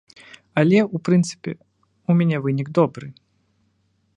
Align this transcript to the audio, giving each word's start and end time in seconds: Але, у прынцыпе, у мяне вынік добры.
Але, 0.61 0.79
у 0.99 1.01
прынцыпе, 1.09 1.51
у 2.13 2.15
мяне 2.23 2.37
вынік 2.47 2.67
добры. 2.79 3.07